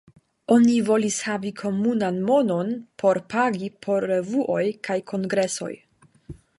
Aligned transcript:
Oni 0.53 0.77
volis 0.87 1.17
havi 1.27 1.51
komunan 1.59 2.17
monon 2.31 2.73
por 3.05 3.21
pagi 3.35 3.71
por 3.87 4.09
revuoj 4.15 4.63
kaj 4.89 5.01
kongresoj. 5.15 5.73